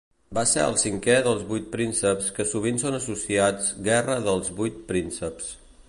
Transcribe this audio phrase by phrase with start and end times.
[0.35, 5.55] Va ser el cinquè dels vuit prínceps que sovint són associats Guerra dels Vuit Prínceps.